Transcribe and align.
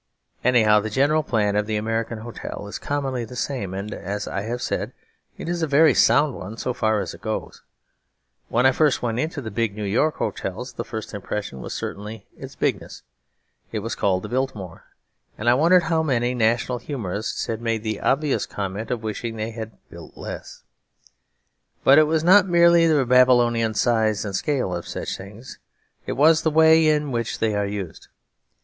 Anyhow 0.43 0.79
the 0.79 0.89
general 0.89 1.21
plan 1.21 1.55
of 1.55 1.67
the 1.67 1.75
American 1.75 2.17
hotel 2.17 2.65
is 2.67 2.79
commonly 2.79 3.23
the 3.23 3.35
same, 3.35 3.75
and, 3.75 3.93
as 3.93 4.27
I 4.27 4.41
have 4.41 4.59
said, 4.63 4.93
it 5.37 5.47
is 5.47 5.61
a 5.61 5.67
very 5.67 5.93
sound 5.93 6.33
one 6.33 6.57
so 6.57 6.73
far 6.73 7.01
as 7.01 7.13
it 7.13 7.21
goes. 7.21 7.61
When 8.49 8.65
I 8.65 8.71
first 8.71 9.03
went 9.03 9.19
into 9.19 9.39
one 9.41 9.41
of 9.41 9.43
the 9.43 9.55
big 9.61 9.75
New 9.75 9.83
York 9.83 10.15
hotels, 10.15 10.73
the 10.73 10.83
first 10.83 11.13
impression 11.13 11.61
was 11.61 11.75
certainly 11.75 12.25
its 12.35 12.55
bigness. 12.55 13.03
It 13.71 13.81
was 13.83 13.93
called 13.93 14.23
the 14.23 14.29
Biltmore; 14.29 14.85
and 15.37 15.47
I 15.47 15.53
wondered 15.53 15.83
how 15.83 16.01
many 16.01 16.33
national 16.33 16.79
humorists 16.79 17.45
had 17.45 17.61
made 17.61 17.83
the 17.83 17.99
obvious 18.01 18.47
comment 18.47 18.89
of 18.89 19.03
wishing 19.03 19.35
they 19.35 19.51
had 19.51 19.77
built 19.91 20.17
less. 20.17 20.63
But 21.83 21.99
it 21.99 22.07
was 22.07 22.23
not 22.23 22.47
merely 22.47 22.87
the 22.87 23.05
Babylonian 23.05 23.75
size 23.75 24.25
and 24.25 24.35
scale 24.35 24.73
of 24.75 24.87
such 24.87 25.15
things, 25.15 25.59
it 26.07 26.13
was 26.13 26.41
the 26.41 26.49
way 26.49 26.87
in 26.87 27.11
which 27.11 27.37
they 27.37 27.53
are 27.53 27.67
used. 27.67 28.07